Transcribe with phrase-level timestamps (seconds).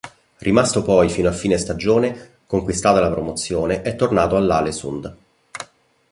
[0.39, 5.15] Rimasto poi fino a fine stagione, conquistata la promozione, è tornato all'Aalesund.